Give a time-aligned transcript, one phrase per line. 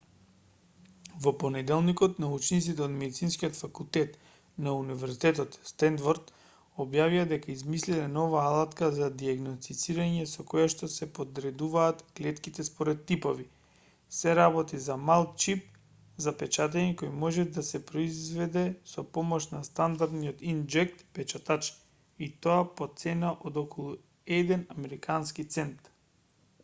[1.23, 4.15] во понеделникот научниците од медицинскиот факултет
[4.67, 6.31] на универзитетот стенфорд
[6.85, 13.47] објавија дека измислиле нова алатка за дијагностицирање со којашто се подредуваат клетките според типови
[14.21, 15.69] се работи за мал чип
[16.27, 21.77] за печатење кој може да се произведе со помош на стандардни инк-џет печатачи
[22.29, 23.95] и тоа по цена од околу
[24.41, 25.95] еден американски цент